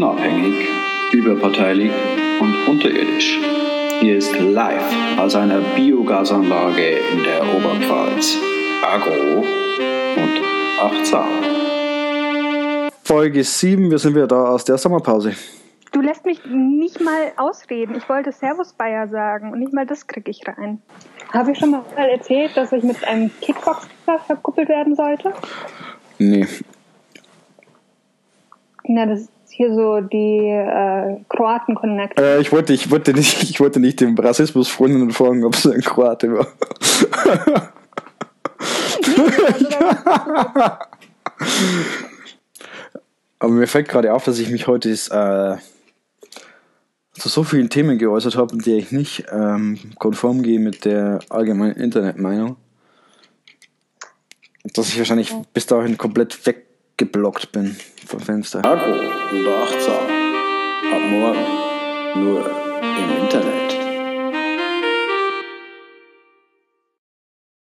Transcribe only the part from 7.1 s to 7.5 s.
in der